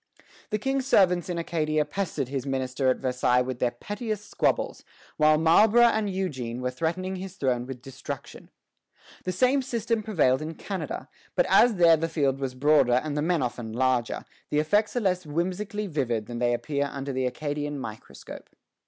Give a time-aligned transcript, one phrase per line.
[0.49, 4.83] The King's servants in Acadia pestered his minister at Versailles with their pettiest squabbles,
[5.17, 8.49] while Marlborough and Eugene were threatening his throne with destruction.
[9.25, 13.21] The same system prevailed in Canada; but as there the field was broader and the
[13.21, 17.77] men often larger, the effects are less whimsically vivid than they appear under the Acadian
[17.79, 18.49] microscope.